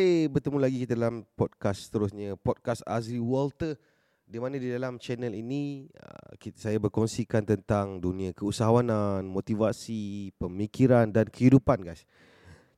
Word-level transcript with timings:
Okay, 0.00 0.32
bertemu 0.32 0.56
lagi 0.64 0.76
kita 0.88 0.96
dalam 0.96 1.28
podcast 1.36 1.84
seterusnya. 1.84 2.32
Podcast 2.40 2.80
Azri 2.88 3.20
Walter. 3.20 3.76
Di 4.24 4.40
mana 4.40 4.56
di 4.56 4.72
dalam 4.72 4.96
channel 4.96 5.28
ini, 5.36 5.92
uh, 5.92 6.32
saya 6.56 6.80
berkongsikan 6.80 7.44
tentang 7.44 8.00
dunia 8.00 8.32
keusahawanan, 8.32 9.28
motivasi, 9.28 10.32
pemikiran 10.40 11.04
dan 11.12 11.28
kehidupan 11.28 11.84
guys. 11.84 12.08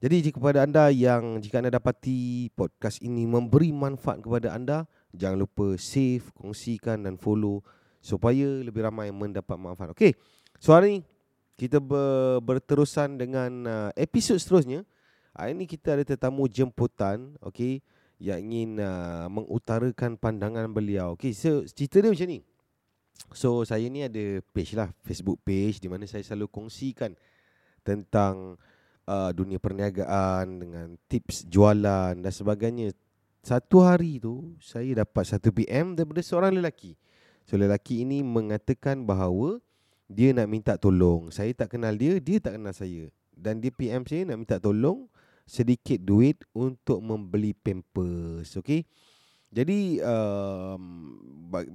Jadi 0.02 0.18
jika 0.18 0.42
kepada 0.42 0.66
anda 0.66 0.90
yang 0.90 1.38
jika 1.38 1.62
anda 1.62 1.70
dapati 1.70 2.50
podcast 2.58 2.98
ini 2.98 3.22
memberi 3.22 3.70
manfaat 3.70 4.18
kepada 4.18 4.58
anda, 4.58 4.90
jangan 5.14 5.46
lupa 5.46 5.78
save, 5.78 6.26
kongsikan 6.34 7.06
dan 7.06 7.22
follow 7.22 7.62
supaya 8.02 8.66
lebih 8.66 8.82
ramai 8.82 9.14
mendapat 9.14 9.54
manfaat. 9.54 9.94
Okay, 9.94 10.18
so 10.58 10.74
hari 10.74 10.98
ini 10.98 11.00
kita 11.54 11.78
ber, 11.78 12.42
berterusan 12.42 13.14
dengan 13.14 13.50
uh, 13.62 13.90
episod 13.94 14.42
seterusnya. 14.42 14.82
Hari 15.32 15.56
ini 15.56 15.64
kita 15.64 15.96
ada 15.96 16.04
tetamu 16.04 16.44
jemputan, 16.44 17.32
okey, 17.40 17.80
yang 18.20 18.36
ingin 18.44 18.76
uh, 18.84 19.32
mengutarakan 19.32 20.20
pandangan 20.20 20.68
beliau. 20.68 21.16
Okey, 21.16 21.32
so 21.32 21.64
cerita 21.64 22.04
dia 22.04 22.12
macam 22.12 22.28
ni. 22.28 22.40
So 23.32 23.64
saya 23.64 23.88
ni 23.88 24.04
ada 24.04 24.44
page 24.52 24.76
lah, 24.76 24.92
Facebook 25.00 25.40
page 25.40 25.80
di 25.80 25.88
mana 25.88 26.04
saya 26.04 26.20
selalu 26.20 26.52
kongsikan 26.52 27.16
tentang 27.80 28.60
uh, 29.08 29.30
dunia 29.32 29.56
perniagaan 29.56 30.60
dengan 30.60 30.88
tips 31.08 31.48
jualan 31.48 32.12
dan 32.20 32.32
sebagainya. 32.32 32.92
Satu 33.40 33.82
hari 33.82 34.20
tu 34.20 34.52
saya 34.60 35.00
dapat 35.00 35.24
satu 35.26 35.48
PM 35.48 35.96
daripada 35.96 36.20
seorang 36.20 36.52
lelaki. 36.60 36.92
So 37.48 37.56
lelaki 37.56 38.04
ini 38.04 38.20
mengatakan 38.20 39.02
bahawa 39.08 39.58
dia 40.12 40.36
nak 40.36 40.46
minta 40.46 40.76
tolong. 40.76 41.32
Saya 41.32 41.56
tak 41.56 41.72
kenal 41.72 41.96
dia, 41.96 42.20
dia 42.20 42.36
tak 42.36 42.60
kenal 42.60 42.76
saya. 42.76 43.08
Dan 43.32 43.64
dia 43.64 43.72
PM 43.72 44.04
saya 44.04 44.28
nak 44.28 44.44
minta 44.44 44.60
tolong 44.60 45.08
sedikit 45.44 45.98
duit 46.02 46.40
untuk 46.54 47.02
membeli 47.02 47.52
pampers, 47.52 48.56
okey? 48.58 48.86
Jadi 49.52 50.00
um, 50.00 51.12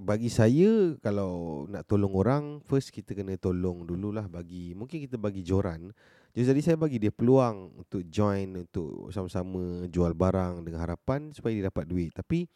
bagi 0.02 0.34
saya 0.34 0.98
kalau 0.98 1.64
nak 1.70 1.86
tolong 1.86 2.10
orang 2.18 2.44
first 2.66 2.90
kita 2.90 3.14
kena 3.14 3.38
tolong 3.38 3.86
dululah 3.86 4.26
bagi 4.26 4.74
mungkin 4.74 5.06
kita 5.06 5.22
bagi 5.22 5.46
joran. 5.46 5.94
Jadi 6.34 6.62
saya 6.66 6.74
bagi 6.74 6.98
dia 6.98 7.14
peluang 7.14 7.78
untuk 7.86 8.02
join 8.10 8.66
untuk 8.66 9.14
sama-sama 9.14 9.86
jual 9.94 10.18
barang 10.18 10.66
dengan 10.66 10.90
harapan 10.90 11.30
supaya 11.38 11.54
dia 11.54 11.70
dapat 11.70 11.86
duit. 11.86 12.10
Tapi 12.18 12.50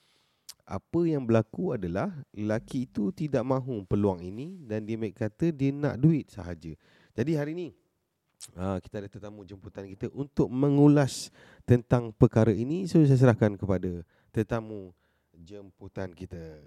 apa 0.65 0.99
yang 1.05 1.21
berlaku 1.21 1.77
adalah 1.77 2.09
lelaki 2.33 2.89
itu 2.89 3.13
tidak 3.13 3.45
mahu 3.45 3.85
peluang 3.85 4.25
ini 4.25 4.57
dan 4.65 4.89
dia 4.89 4.97
kata 5.13 5.53
dia 5.53 5.69
nak 5.69 6.01
duit 6.01 6.33
sahaja. 6.33 6.73
Jadi 7.13 7.31
hari 7.37 7.53
ini 7.53 7.67
Ha, 8.57 8.81
kita 8.81 9.05
ada 9.05 9.09
tetamu 9.09 9.45
jemputan 9.45 9.85
kita 9.85 10.09
untuk 10.17 10.49
mengulas 10.49 11.29
tentang 11.61 12.09
perkara 12.09 12.49
ini. 12.49 12.89
So 12.89 12.97
saya 13.05 13.19
serahkan 13.19 13.53
kepada 13.53 14.01
tetamu 14.33 14.89
jemputan 15.37 16.09
kita. 16.17 16.57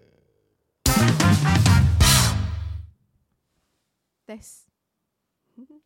Test. 4.23 4.71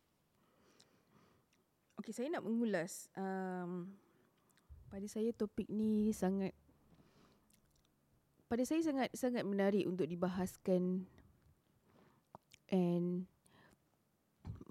Okey, 1.99 2.13
saya 2.13 2.29
nak 2.29 2.45
mengulas. 2.45 3.09
Um, 3.17 3.89
pada 4.89 5.05
saya 5.05 5.29
topik 5.33 5.69
ni 5.69 6.09
sangat 6.13 6.53
pada 8.49 8.65
saya 8.65 8.81
sangat 8.81 9.13
sangat 9.13 9.45
menarik 9.45 9.85
untuk 9.85 10.09
dibahaskan 10.09 11.05
and 12.73 13.29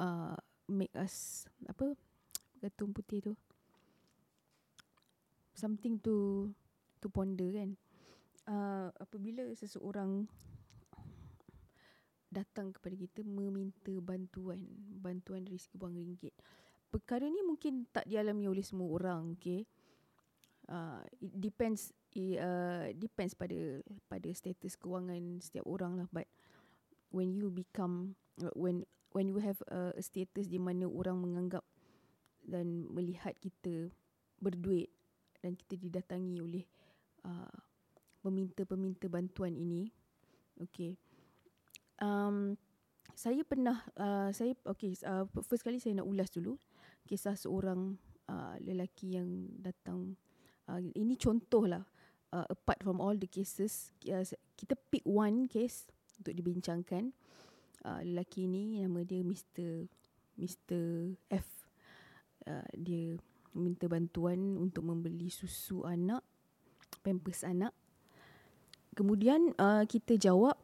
uh, 0.02 0.34
make 0.68 0.92
us 0.94 1.48
apa 1.66 1.96
ketum 2.62 2.92
putih 2.92 3.32
tu. 3.32 3.32
Something 5.56 5.98
to 6.04 6.48
to 7.02 7.10
ponder 7.10 7.50
kan. 7.50 7.74
Uh, 8.48 8.88
apabila 8.96 9.44
seseorang 9.52 10.24
datang 12.28 12.76
kepada 12.76 12.94
kita 12.96 13.20
meminta 13.24 13.92
bantuan 14.04 14.60
bantuan 15.00 15.44
dari 15.48 15.56
segi 15.56 15.80
wang 15.80 15.96
ringgit 15.96 16.36
perkara 16.92 17.24
ni 17.24 17.40
mungkin 17.40 17.88
tak 17.88 18.04
dialami 18.04 18.48
oleh 18.48 18.64
semua 18.64 18.88
orang 18.92 19.36
okay 19.36 19.64
uh, 20.68 21.00
it 21.20 21.32
depends 21.32 21.92
it, 22.12 22.36
uh, 22.40 22.92
depends 22.96 23.32
pada 23.32 23.80
pada 24.08 24.28
status 24.32 24.76
kewangan 24.76 25.40
setiap 25.40 25.64
orang 25.64 26.04
lah 26.04 26.08
but 26.12 26.28
when 27.12 27.32
you 27.32 27.48
become 27.48 28.12
when 28.52 28.84
when 29.18 29.26
you 29.26 29.42
have 29.42 29.58
a, 29.66 29.98
status 29.98 30.46
di 30.46 30.62
mana 30.62 30.86
orang 30.86 31.18
menganggap 31.18 31.66
dan 32.46 32.86
melihat 32.94 33.34
kita 33.42 33.90
berduit 34.38 34.86
dan 35.42 35.58
kita 35.58 35.74
didatangi 35.74 36.38
oleh 36.38 36.62
uh, 37.26 37.58
peminta-peminta 38.22 39.10
bantuan 39.10 39.58
ini 39.58 39.90
okay. 40.62 40.94
Um, 41.98 42.54
saya 43.18 43.42
pernah 43.42 43.82
uh, 43.98 44.30
saya 44.30 44.54
okay 44.62 44.94
uh, 45.02 45.26
first 45.42 45.66
kali 45.66 45.82
saya 45.82 45.98
nak 45.98 46.06
ulas 46.06 46.30
dulu 46.30 46.54
kisah 47.02 47.34
seorang 47.34 47.98
uh, 48.30 48.54
lelaki 48.62 49.18
yang 49.18 49.50
datang 49.58 50.14
uh, 50.70 50.78
ini 50.78 51.18
contoh 51.18 51.66
lah 51.66 51.82
uh, 52.30 52.46
apart 52.46 52.78
from 52.86 53.02
all 53.02 53.18
the 53.18 53.26
cases 53.26 53.90
uh, 54.06 54.22
kita 54.54 54.78
pick 54.94 55.02
one 55.02 55.50
case 55.50 55.90
untuk 56.22 56.38
dibincangkan 56.38 57.10
uh, 57.84 58.00
lelaki 58.02 58.48
ni 58.48 58.80
nama 58.82 59.04
dia 59.04 59.22
Mr. 59.22 59.86
Mr. 60.38 61.14
F. 61.30 61.48
Uh, 62.48 62.68
dia 62.74 63.18
minta 63.52 63.90
bantuan 63.90 64.56
untuk 64.56 64.86
membeli 64.86 65.28
susu 65.28 65.84
anak, 65.84 66.22
pampers 67.02 67.44
anak. 67.44 67.74
Kemudian 68.94 69.54
uh, 69.58 69.84
kita 69.86 70.18
jawab 70.18 70.58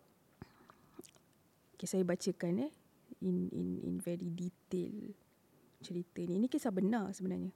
okay, 1.75 1.87
saya 1.87 2.03
bacakan 2.03 2.67
eh 2.67 2.73
in 3.23 3.47
in 3.53 3.69
in 3.85 3.95
very 4.03 4.31
detail 4.33 5.15
cerita 5.85 6.25
ni. 6.25 6.41
Ini 6.41 6.47
kisah 6.49 6.73
benar 6.73 7.13
sebenarnya. 7.13 7.53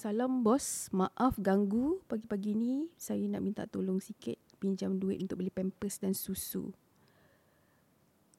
Salam 0.00 0.40
bos, 0.40 0.88
maaf 0.96 1.36
ganggu 1.36 2.00
pagi-pagi 2.08 2.56
ni. 2.56 2.88
Saya 2.96 3.20
nak 3.28 3.44
minta 3.44 3.68
tolong 3.68 4.00
sikit 4.00 4.40
pinjam 4.56 4.96
duit 4.96 5.20
untuk 5.20 5.44
beli 5.44 5.52
pampers 5.52 6.00
dan 6.00 6.16
susu. 6.16 6.72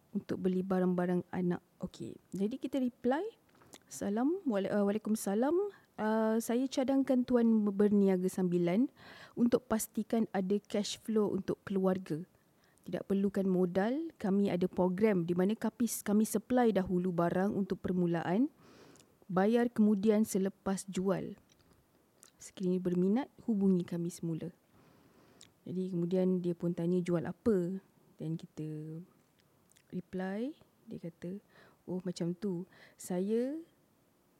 Untuk 0.10 0.42
beli 0.42 0.66
barang-barang 0.66 1.22
anak. 1.30 1.62
Okey. 1.86 2.18
Jadi 2.34 2.58
kita 2.58 2.82
reply. 2.82 3.22
Salam, 3.86 4.42
uh, 4.42 4.58
Waalaikumsalam. 4.58 5.54
Uh, 6.02 6.42
saya 6.42 6.66
cadangkan 6.66 7.30
tuan 7.30 7.46
berniaga 7.70 8.26
sambilan 8.26 8.90
untuk 9.38 9.62
pastikan 9.70 10.26
ada 10.34 10.58
cash 10.66 10.98
flow 11.06 11.30
untuk 11.30 11.62
keluarga. 11.62 12.26
Tidak 12.90 13.06
perlukan 13.06 13.46
modal, 13.46 14.10
kami 14.18 14.50
ada 14.50 14.66
program 14.66 15.30
di 15.30 15.38
mana 15.38 15.54
kapis 15.54 16.02
kami 16.02 16.26
supply 16.26 16.74
dahulu 16.74 17.14
barang 17.14 17.54
untuk 17.54 17.78
permulaan, 17.86 18.50
bayar 19.30 19.70
kemudian 19.70 20.26
selepas 20.26 20.90
jual. 20.90 21.38
Sekiranya 22.42 22.82
berminat, 22.82 23.30
hubungi 23.46 23.86
kami 23.86 24.10
semula. 24.10 24.50
Jadi 25.62 25.94
kemudian 25.94 26.42
dia 26.42 26.58
pun 26.58 26.74
tanya 26.74 26.98
jual 26.98 27.22
apa. 27.22 27.78
Dan 28.18 28.34
kita 28.34 28.66
reply, 29.94 30.50
dia 30.90 30.98
kata, 30.98 31.38
oh 31.86 32.02
macam 32.02 32.34
tu. 32.34 32.66
Saya 32.98 33.54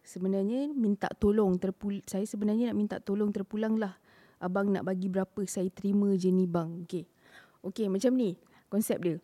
sebenarnya 0.02 0.74
minta 0.74 1.06
tolong 1.14 1.62
terpul 1.62 2.02
saya 2.10 2.26
sebenarnya 2.26 2.74
nak 2.74 2.78
minta 2.82 2.98
tolong 2.98 3.30
terpulang 3.30 3.78
lah. 3.78 3.94
Abang 4.42 4.74
nak 4.74 4.82
bagi 4.82 5.06
berapa, 5.06 5.46
saya 5.46 5.70
terima 5.70 6.10
je 6.18 6.34
ni 6.34 6.50
bang. 6.50 6.82
Okay. 6.90 7.06
Okay, 7.62 7.86
macam 7.86 8.18
ni 8.18 8.34
konsep 8.74 8.98
dia. 8.98 9.22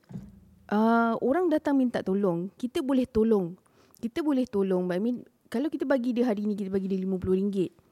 Uh, 0.69 1.18
orang 1.25 1.50
datang 1.50 1.74
minta 1.74 2.06
tolong, 2.06 2.54
kita 2.62 2.86
boleh 2.86 3.10
tolong. 3.10 3.57
Kita 3.98 4.22
boleh 4.22 4.46
tolong. 4.46 4.86
I 4.94 5.02
mean, 5.02 5.25
kalau 5.50 5.74
kita 5.74 5.90
bagi 5.90 6.13
dia 6.13 6.30
hari 6.30 6.46
ni, 6.46 6.54
kita 6.54 6.69
bagi 6.69 6.86
dia 6.86 7.02
RM50 7.02 7.87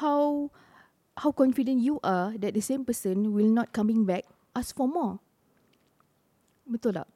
how 0.00 0.48
how 1.18 1.30
confident 1.34 1.84
you 1.84 2.00
are 2.00 2.32
that 2.40 2.56
the 2.56 2.64
same 2.64 2.86
person 2.86 3.36
will 3.36 3.50
not 3.50 3.74
coming 3.74 4.08
back 4.08 4.24
ask 4.56 4.72
for 4.76 4.88
more. 4.88 5.20
Betul 6.64 6.96
tak? 6.96 7.08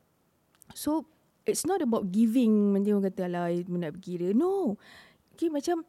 So 0.76 1.08
it's 1.46 1.64
not 1.64 1.80
about 1.80 2.10
giving 2.10 2.74
macam 2.74 3.00
orang 3.00 3.06
kata 3.12 3.24
lah 3.30 3.48
nak 3.70 3.96
berkira. 3.96 4.34
No. 4.36 4.76
Okay 5.32 5.48
macam 5.48 5.86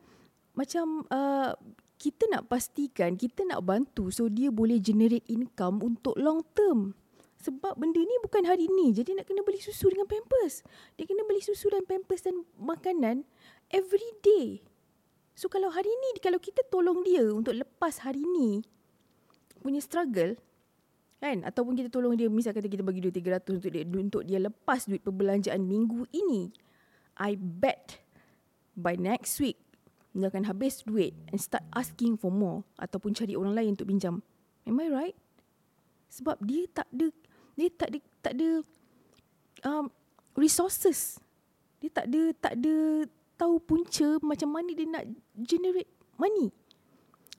macam 0.56 1.04
uh, 1.12 1.51
kita 1.98 2.30
nak 2.30 2.45
pastikan 2.45 3.18
kita 3.18 3.42
nak 3.44 3.66
bantu 3.66 4.13
so 4.13 4.30
dia 4.30 4.54
boleh 4.54 4.78
generate 4.78 5.25
income 5.28 5.81
untuk 5.81 6.16
long 6.16 6.45
term. 6.54 6.94
Sebab 7.38 7.78
benda 7.78 8.01
ni 8.01 8.16
bukan 8.25 8.50
hari 8.50 8.66
ni. 8.66 8.98
Jadi 8.98 9.13
nak 9.13 9.30
kena 9.30 9.45
beli 9.45 9.62
susu 9.62 9.94
dengan 9.94 10.10
pampers. 10.10 10.66
Dia 10.98 11.06
kena 11.06 11.22
beli 11.30 11.42
susu 11.45 11.69
dan 11.69 11.86
pampers 11.86 12.25
dan 12.25 12.44
makanan 12.57 13.30
every 13.69 14.10
day. 14.25 14.66
So 15.38 15.54
kalau 15.54 15.69
hari 15.69 15.94
ni 15.94 16.18
kalau 16.18 16.42
kita 16.42 16.66
tolong 16.66 17.06
dia 17.06 17.30
untuk 17.30 17.54
lepas 17.54 18.01
hari 18.01 18.25
ni 18.25 18.66
punya 19.62 19.78
struggle, 19.78 20.34
Kan? 21.18 21.42
Ataupun 21.42 21.74
kita 21.74 21.89
tolong 21.89 22.13
dia, 22.13 22.30
misal 22.30 22.54
kata 22.54 22.69
kita 22.69 22.86
bagi 22.86 23.01
duit 23.01 23.13
300 23.13 23.57
untuk 23.57 23.72
dia, 23.74 23.84
untuk 23.89 24.22
dia 24.22 24.38
lepas 24.38 24.86
duit 24.86 25.01
perbelanjaan 25.01 25.66
minggu 25.66 26.06
ini. 26.13 26.54
I 27.18 27.34
bet 27.34 27.98
by 28.78 28.94
next 28.94 29.42
week, 29.42 29.57
dia 30.13 30.30
akan 30.30 30.45
habis 30.45 30.86
duit 30.86 31.18
and 31.34 31.42
start 31.42 31.66
asking 31.74 32.22
for 32.22 32.30
more. 32.30 32.62
Ataupun 32.78 33.18
cari 33.18 33.33
orang 33.33 33.57
lain 33.57 33.74
untuk 33.74 33.90
pinjam. 33.90 34.22
Am 34.69 34.78
I 34.78 34.90
right? 34.94 35.18
Sebab 36.13 36.38
dia 36.45 36.69
tak 36.69 36.86
ada, 36.94 37.10
dia 37.57 37.69
tak 37.74 37.90
ada, 37.90 38.00
tak 38.22 38.33
ada 38.38 38.50
um, 39.66 39.86
resources. 40.38 41.18
Dia 41.81 41.90
tak 41.90 42.06
ada, 42.13 42.22
tak 42.38 42.54
ada 42.62 42.75
tahu 43.38 43.62
punca 43.62 44.18
macam 44.25 44.50
mana 44.51 44.74
dia 44.74 44.89
nak 44.89 45.06
generate 45.38 45.89
money. 46.18 46.50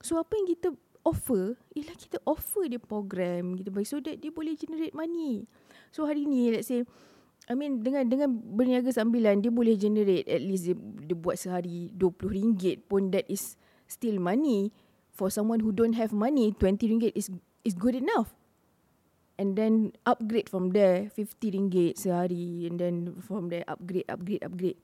So 0.00 0.16
apa 0.16 0.38
yang 0.38 0.46
kita 0.46 0.68
offer 1.02 1.58
ialah 1.74 1.96
kita 1.98 2.18
offer 2.22 2.70
dia 2.70 2.78
program 2.78 3.58
gitu 3.58 3.74
bagi 3.74 3.88
so 3.88 3.98
that 3.98 4.18
dia 4.22 4.30
boleh 4.30 4.54
generate 4.54 4.94
money. 4.94 5.44
So 5.90 6.06
hari 6.06 6.24
ni 6.24 6.54
let's 6.54 6.70
say 6.70 6.86
I 7.48 7.56
mean 7.56 7.80
dengan 7.80 8.06
dengan 8.06 8.28
berniaga 8.30 8.92
sambilan 8.92 9.40
dia 9.40 9.48
boleh 9.48 9.74
generate 9.74 10.28
at 10.28 10.42
least 10.44 10.68
dia, 10.68 10.76
dia 10.78 11.16
buat 11.16 11.40
sehari 11.40 11.88
RM20 11.96 12.86
pun 12.86 13.08
that 13.10 13.24
is 13.26 13.56
still 13.88 14.20
money 14.20 14.70
for 15.08 15.32
someone 15.32 15.64
who 15.64 15.72
don't 15.72 15.96
have 15.96 16.12
money 16.12 16.52
RM20 16.54 17.16
is 17.16 17.32
is 17.64 17.74
good 17.74 17.96
enough. 17.96 18.36
And 19.38 19.54
then 19.54 19.94
upgrade 20.02 20.50
from 20.50 20.74
there 20.74 21.08
RM50 21.14 21.94
sehari 21.94 22.66
and 22.66 22.76
then 22.76 23.18
from 23.22 23.48
there 23.48 23.64
upgrade 23.66 24.06
upgrade 24.10 24.42
upgrade. 24.44 24.78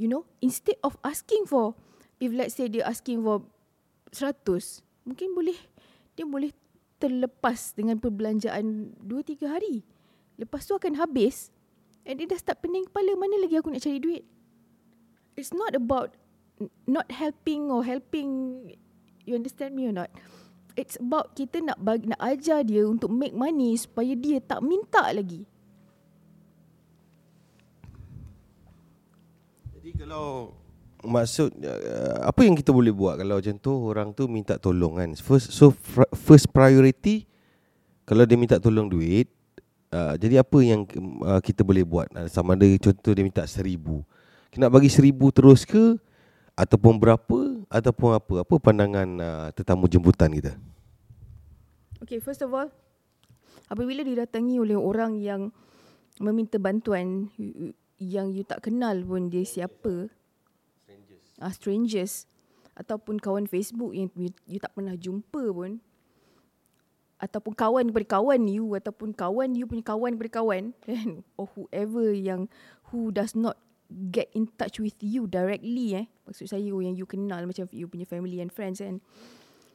You 0.00 0.08
know, 0.08 0.24
instead 0.40 0.80
of 0.80 0.96
asking 1.04 1.44
for 1.44 1.76
if 2.16 2.32
let's 2.32 2.56
say 2.56 2.72
dia 2.72 2.88
asking 2.88 3.20
for 3.20 3.44
100 4.16 4.40
mungkin 5.04 5.36
boleh 5.36 5.60
dia 6.16 6.24
boleh 6.24 6.56
terlepas 6.96 7.76
dengan 7.76 8.00
perbelanjaan 8.00 8.96
2 8.96 9.04
3 9.04 9.44
hari. 9.44 9.84
Lepas 10.40 10.64
tu 10.64 10.72
akan 10.72 10.96
habis 10.96 11.52
and 12.08 12.16
dia 12.16 12.24
dah 12.24 12.40
start 12.40 12.64
pening 12.64 12.88
kepala 12.88 13.12
mana 13.12 13.44
lagi 13.44 13.60
aku 13.60 13.68
nak 13.68 13.84
cari 13.84 14.00
duit. 14.00 14.24
It's 15.36 15.52
not 15.52 15.76
about 15.76 16.16
not 16.88 17.12
helping 17.12 17.68
or 17.68 17.84
helping 17.84 18.28
you 19.28 19.36
understand 19.36 19.76
me 19.76 19.84
or 19.84 19.92
not. 19.92 20.08
It's 20.80 20.96
about 20.96 21.36
kita 21.36 21.60
nak 21.60 21.76
bagi 21.76 22.08
nak 22.08 22.24
ajar 22.24 22.64
dia 22.64 22.88
untuk 22.88 23.12
make 23.12 23.36
money 23.36 23.76
supaya 23.76 24.16
dia 24.16 24.40
tak 24.40 24.64
minta 24.64 25.12
lagi. 25.12 25.44
Kalau 30.00 30.56
maksud 31.04 31.52
uh, 31.60 32.24
apa 32.24 32.40
yang 32.48 32.56
kita 32.56 32.72
boleh 32.72 32.88
buat 32.88 33.20
kalau 33.20 33.36
macam 33.36 33.56
tu 33.60 33.72
orang 33.84 34.08
tu 34.16 34.24
minta 34.32 34.56
tolong 34.56 34.96
kan? 34.96 35.12
First 35.20 35.52
so 35.52 35.76
fr- 35.76 36.08
first 36.16 36.48
priority 36.48 37.28
kalau 38.08 38.24
dia 38.24 38.40
minta 38.40 38.56
tolong 38.56 38.88
duit 38.88 39.28
uh, 39.92 40.16
jadi 40.16 40.40
apa 40.40 40.58
yang 40.64 40.88
uh, 41.20 41.44
kita 41.44 41.60
boleh 41.60 41.84
buat? 41.84 42.08
Uh, 42.16 42.32
sama 42.32 42.56
ada 42.56 42.64
contoh 42.80 43.12
dia 43.12 43.20
minta 43.20 43.44
seribu. 43.44 44.00
Kita 44.48 44.66
nak 44.66 44.72
bagi 44.72 44.88
seribu 44.88 45.28
terus 45.28 45.68
ke 45.68 46.00
ataupun 46.56 46.96
berapa 46.96 47.38
ataupun 47.68 48.10
apa? 48.16 48.34
Apa 48.42 48.54
pandangan 48.56 49.08
uh, 49.20 49.48
tetamu 49.52 49.84
jemputan 49.84 50.32
kita? 50.32 50.56
Okay, 52.00 52.16
first 52.18 52.40
of 52.40 52.50
all, 52.56 52.72
apabila 53.68 54.00
didatangi 54.00 54.56
oleh 54.56 54.74
orang 54.74 55.20
yang 55.20 55.52
meminta 56.20 56.60
bantuan 56.60 57.32
yang 58.00 58.32
you 58.32 58.42
tak 58.42 58.64
kenal 58.64 58.96
pun 59.04 59.28
dia 59.28 59.44
siapa, 59.44 60.08
uh, 61.40 61.52
strangers. 61.52 62.24
Ataupun 62.72 63.20
kawan 63.20 63.44
Facebook 63.44 63.92
yang 63.92 64.08
you, 64.16 64.32
you 64.48 64.56
tak 64.56 64.72
pernah 64.72 64.96
jumpa 64.96 65.52
pun. 65.52 65.84
Ataupun 67.20 67.52
kawan 67.52 67.92
kepada 67.92 68.16
kawan 68.16 68.48
you 68.48 68.72
ataupun 68.72 69.12
kawan 69.12 69.52
you 69.52 69.68
punya 69.68 69.84
kawan 69.84 70.16
kepada 70.16 70.40
kawan 70.40 70.72
kan? 70.88 71.20
Or 71.36 71.52
whoever 71.52 72.16
yang 72.16 72.48
who 72.88 73.12
does 73.12 73.36
not 73.36 73.60
get 74.08 74.32
in 74.32 74.48
touch 74.56 74.80
with 74.80 74.96
you 75.04 75.28
directly 75.28 76.00
eh? 76.00 76.06
Maksud 76.24 76.48
saya 76.48 76.64
yang 76.64 76.96
you 76.96 77.04
kenal 77.04 77.44
macam 77.44 77.68
you 77.76 77.84
punya 77.92 78.08
family 78.08 78.40
and 78.40 78.48
friends 78.48 78.80
kan? 78.80 79.04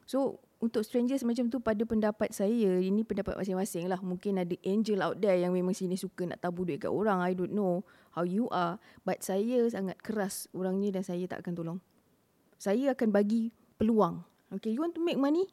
So 0.10 0.42
untuk 0.58 0.82
strangers 0.82 1.22
macam 1.22 1.54
tu 1.54 1.62
pada 1.62 1.86
pendapat 1.86 2.34
saya 2.34 2.82
ini 2.82 3.06
pendapat 3.06 3.38
masing-masing 3.38 3.86
lah. 3.86 4.02
Mungkin 4.02 4.42
ada 4.42 4.56
angel 4.66 5.06
out 5.06 5.22
there 5.22 5.38
yang 5.38 5.54
memang 5.54 5.78
sini 5.78 5.94
suka 5.94 6.26
nak 6.26 6.42
tabu 6.42 6.66
duit 6.66 6.82
kat 6.82 6.90
orang 6.90 7.22
I 7.22 7.38
don't 7.38 7.54
know 7.54 7.86
how 8.16 8.24
you 8.24 8.48
are 8.50 8.80
but 9.04 9.20
saya 9.22 9.68
sangat 9.68 10.00
keras 10.00 10.48
orang 10.56 10.80
ni 10.80 10.90
dan 10.90 11.04
saya 11.04 11.28
tak 11.28 11.44
akan 11.44 11.54
tolong. 11.54 11.80
Saya 12.56 12.96
akan 12.96 13.12
bagi 13.12 13.52
peluang. 13.76 14.24
Okay 14.56 14.72
you 14.72 14.80
want 14.80 14.96
to 14.96 15.04
make 15.04 15.20
money? 15.20 15.46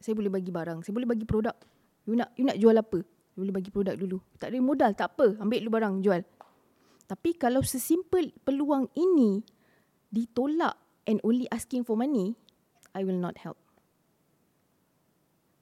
Saya 0.00 0.16
boleh 0.16 0.32
bagi 0.32 0.48
barang. 0.54 0.86
Saya 0.86 0.94
boleh 0.94 1.10
bagi 1.10 1.26
produk. 1.26 1.52
You 2.06 2.16
nak 2.16 2.32
you 2.38 2.46
nak 2.46 2.56
jual 2.56 2.72
apa? 2.78 3.02
You 3.34 3.38
boleh 3.42 3.54
bagi 3.54 3.70
produk 3.74 3.94
dulu. 3.98 4.22
Tak 4.38 4.54
ada 4.54 4.58
modal 4.62 4.90
tak 4.94 5.18
apa. 5.18 5.36
Ambil 5.42 5.66
dulu 5.66 5.72
barang 5.76 5.94
jual. 6.00 6.22
Tapi 7.10 7.30
kalau 7.34 7.60
sesimpel 7.66 8.30
peluang 8.46 8.86
ini 8.94 9.42
ditolak 10.14 10.78
and 11.10 11.18
only 11.26 11.50
asking 11.50 11.82
for 11.82 11.98
money 11.98 12.38
I 12.94 13.02
will 13.02 13.18
not 13.18 13.34
help. 13.42 13.58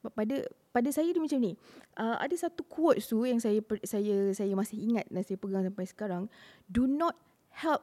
Pada 0.05 0.45
pada 0.79 0.95
saya 0.95 1.11
dia 1.11 1.19
macam 1.19 1.43
ni. 1.43 1.59
Uh, 1.99 2.15
ada 2.23 2.35
satu 2.39 2.63
quote 2.63 3.03
tu 3.03 3.27
yang 3.27 3.43
saya 3.43 3.59
saya 3.83 4.31
saya 4.31 4.55
masih 4.55 4.79
ingat 4.79 5.11
dan 5.11 5.27
saya 5.27 5.35
pegang 5.35 5.67
sampai 5.67 5.87
sekarang. 5.91 6.23
Do 6.71 6.87
not 6.87 7.19
help 7.59 7.83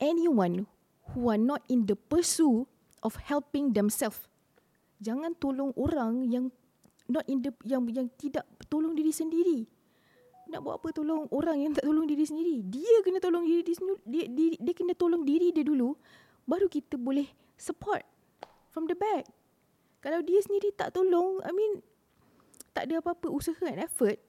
anyone 0.00 0.64
who 1.12 1.28
are 1.28 1.36
not 1.36 1.60
in 1.68 1.84
the 1.84 1.92
pursuit 1.92 2.64
of 3.04 3.20
helping 3.28 3.76
themselves. 3.76 4.24
Jangan 5.04 5.36
tolong 5.36 5.76
orang 5.76 6.24
yang 6.24 6.48
not 7.12 7.28
in 7.28 7.44
the 7.44 7.52
yang 7.68 7.84
yang 7.92 8.08
tidak 8.16 8.48
tolong 8.72 8.96
diri 8.96 9.12
sendiri. 9.12 9.68
Nak 10.48 10.64
buat 10.64 10.80
apa 10.80 10.88
tolong 10.96 11.28
orang 11.28 11.60
yang 11.60 11.72
tak 11.76 11.84
tolong 11.84 12.08
diri 12.08 12.24
sendiri? 12.24 12.64
Dia 12.64 13.04
kena 13.04 13.20
tolong 13.20 13.44
diri 13.44 13.60
dia. 13.66 13.76
Dia, 14.06 14.24
dia, 14.30 14.48
dia 14.56 14.74
kena 14.74 14.96
tolong 14.96 15.28
diri 15.28 15.52
dia 15.52 15.66
dulu 15.66 15.92
baru 16.46 16.70
kita 16.70 16.96
boleh 16.96 17.26
support 17.58 18.00
from 18.72 18.88
the 18.88 18.96
back. 18.96 19.28
Kalau 20.04 20.20
dia 20.22 20.38
sendiri 20.44 20.70
tak 20.76 20.94
tolong, 20.94 21.42
I 21.42 21.50
mean, 21.50 21.82
tak 22.76 22.88
ada 22.88 23.00
apa-apa 23.00 23.32
usaha 23.32 23.64
and 23.66 23.80
effort, 23.80 24.20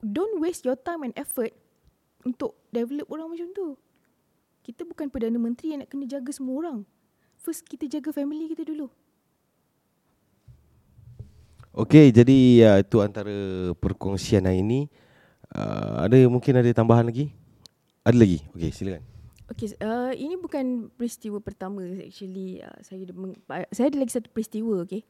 don't 0.00 0.40
waste 0.40 0.64
your 0.64 0.76
time 0.76 1.04
and 1.04 1.14
effort 1.16 1.52
untuk 2.24 2.56
develop 2.72 3.08
orang 3.12 3.32
macam 3.32 3.48
tu. 3.52 3.76
Kita 4.64 4.88
bukan 4.88 5.12
Perdana 5.12 5.36
Menteri 5.36 5.76
yang 5.76 5.84
nak 5.84 5.92
kena 5.92 6.08
jaga 6.08 6.32
semua 6.32 6.64
orang. 6.64 6.78
First, 7.44 7.68
kita 7.68 7.84
jaga 7.84 8.16
family 8.16 8.48
kita 8.48 8.64
dulu. 8.64 8.88
Okay, 11.74 12.08
jadi 12.14 12.38
uh, 12.64 12.78
itu 12.80 12.96
antara 13.04 13.34
perkongsian 13.76 14.48
hari 14.48 14.64
ini. 14.64 14.88
Uh, 15.52 16.08
ada 16.08 16.16
mungkin 16.32 16.56
ada 16.56 16.70
tambahan 16.72 17.04
lagi? 17.04 17.34
Ada 18.00 18.16
lagi? 18.16 18.40
Okay, 18.56 18.72
silakan. 18.72 19.13
Okay, 19.44 19.76
uh, 19.84 20.08
ini 20.16 20.40
bukan 20.40 20.88
peristiwa 20.96 21.36
pertama 21.36 21.84
actually. 22.00 22.64
Uh, 22.64 22.80
saya 22.80 23.04
ada, 23.04 23.12
saya 23.76 23.92
ada 23.92 23.98
lagi 24.00 24.12
satu 24.16 24.32
peristiwa, 24.32 24.80
okay. 24.80 25.04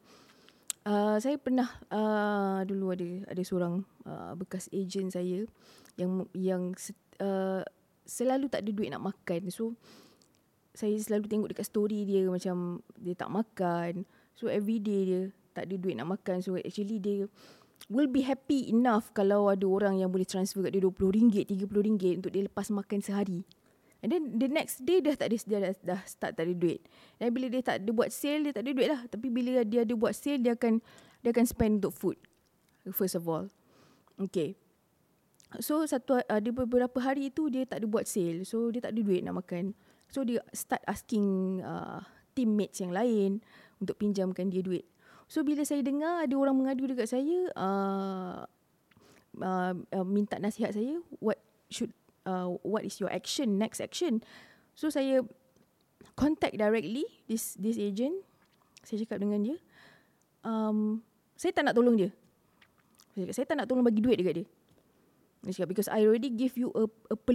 Uh, 0.85 1.17
saya 1.17 1.41
pernah 1.41 1.71
uh, 1.89 2.61
dulu 2.67 2.93
ada 2.93 3.09
ada 3.31 3.41
seorang 3.41 3.89
uh, 4.05 4.37
bekas 4.37 4.69
ejen 4.69 5.09
saya 5.09 5.49
yang 5.97 6.29
yang 6.37 6.77
uh, 7.25 7.65
selalu 8.05 8.53
tak 8.53 8.67
ada 8.67 8.71
duit 8.75 8.93
nak 8.93 9.01
makan. 9.01 9.49
So 9.49 9.79
saya 10.77 10.93
selalu 10.99 11.31
tengok 11.31 11.49
dekat 11.55 11.71
story 11.71 12.05
dia 12.05 12.29
macam 12.29 12.85
dia 13.01 13.17
tak 13.17 13.33
makan. 13.33 14.05
So 14.37 14.51
every 14.51 14.83
day 14.83 15.01
dia 15.09 15.21
tak 15.57 15.71
ada 15.71 15.75
duit 15.79 15.97
nak 15.97 16.11
makan. 16.11 16.45
So 16.45 16.59
actually 16.61 17.01
dia 17.01 17.31
will 17.89 18.11
be 18.11 18.21
happy 18.27 18.69
enough 18.69 19.09
kalau 19.17 19.49
ada 19.49 19.65
orang 19.65 20.03
yang 20.03 20.13
boleh 20.13 20.29
transfer 20.29 20.67
kat 20.67 20.77
dia 20.77 20.85
RM20, 20.85 21.49
RM30 21.49 22.21
untuk 22.21 22.33
dia 22.35 22.43
lepas 22.45 22.69
makan 22.69 23.01
sehari. 23.01 23.47
And 24.05 24.13
then 24.13 24.37
the 24.37 24.53
next 24.53 24.85
day 24.85 25.01
dia 25.01 25.17
tak 25.17 25.33
ada 25.33 25.37
dia 25.41 25.59
dah, 25.65 25.73
dah 25.81 26.01
start 26.05 26.37
tak 26.37 26.45
ada 26.45 26.53
duit. 26.53 26.85
Dan 27.17 27.33
bila 27.33 27.49
dia 27.49 27.65
tak 27.65 27.81
ada 27.81 27.89
buat 27.89 28.13
sale 28.13 28.45
dia 28.45 28.53
tak 28.53 28.69
ada 28.69 28.77
duit 28.77 28.89
lah. 28.93 29.01
Tapi 29.09 29.27
bila 29.33 29.65
dia 29.65 29.81
ada 29.81 29.95
buat 29.97 30.13
sale 30.13 30.45
dia 30.45 30.53
akan 30.53 30.85
dia 31.25 31.33
akan 31.33 31.47
spend 31.49 31.81
untuk 31.81 31.97
food. 31.97 32.21
First 32.93 33.17
of 33.17 33.25
all. 33.25 33.49
Okay. 34.21 34.61
So 35.57 35.89
satu 35.89 36.21
ada 36.21 36.51
beberapa 36.53 37.01
hari 37.01 37.33
itu 37.33 37.49
dia 37.49 37.65
tak 37.65 37.81
ada 37.81 37.89
buat 37.89 38.05
sale. 38.05 38.45
So 38.45 38.69
dia 38.69 38.85
tak 38.85 38.93
ada 38.93 39.01
duit 39.01 39.25
nak 39.25 39.41
makan. 39.41 39.73
So 40.13 40.21
dia 40.21 40.45
start 40.53 40.85
asking 40.85 41.65
uh, 41.65 42.05
teammates 42.37 42.85
yang 42.85 42.93
lain 42.93 43.41
untuk 43.81 43.97
pinjamkan 43.97 44.53
dia 44.53 44.61
duit. 44.61 44.85
So 45.33 45.41
bila 45.41 45.65
saya 45.65 45.81
dengar 45.81 46.29
ada 46.29 46.35
orang 46.37 46.61
mengadu 46.61 46.85
dekat 46.85 47.09
saya 47.09 47.49
uh, 47.57 48.45
uh, 49.41 49.73
uh, 49.73 50.05
minta 50.05 50.37
nasihat 50.37 50.77
saya 50.77 51.01
what 51.25 51.41
should 51.73 51.89
uh, 52.25 52.53
what 52.65 52.85
is 52.85 52.99
your 53.01 53.13
action 53.13 53.57
next 53.57 53.81
action. 53.81 54.21
So 54.75 54.91
saya 54.91 55.23
contact 56.19 56.59
directly 56.59 57.07
this 57.31 57.57
this 57.57 57.79
agent. 57.79 58.21
Saya 58.85 59.01
cakap 59.07 59.25
dengan 59.25 59.41
dia 59.41 59.57
um, 60.45 61.01
saya 61.35 61.51
tak 61.51 61.65
nak 61.67 61.75
tolong 61.75 61.97
dia. 61.99 62.13
Saya, 63.17 63.27
cakap, 63.27 63.35
saya 63.35 63.47
tak 63.49 63.57
nak 63.59 63.67
tolong 63.67 63.85
bagi 63.85 64.05
duit 64.05 64.21
dekat 64.21 64.45
dia. 64.45 64.47
Saya 65.45 65.53
cakap 65.61 65.69
because 65.75 65.91
I 65.91 66.05
already 66.07 66.31
give 66.31 66.55
you 66.55 66.71
a, 66.77 66.87
a 67.11 67.17